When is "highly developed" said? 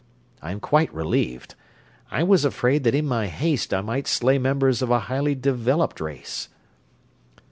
5.01-6.01